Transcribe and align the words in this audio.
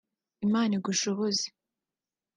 Imana 0.45 0.71
igushoboze 0.79 1.45